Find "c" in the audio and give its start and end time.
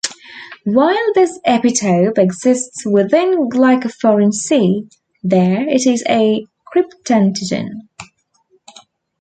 4.33-4.89